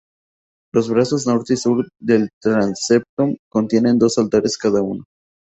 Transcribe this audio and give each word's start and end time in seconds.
Los 0.73 0.89
brazos 0.89 1.27
norte 1.27 1.53
y 1.53 1.57
sur 1.57 1.87
del 1.99 2.31
transepto 2.41 3.35
contienen 3.47 3.99
dos 3.99 4.17
altares 4.17 4.57
cada 4.57 4.81
uno. 4.81 5.03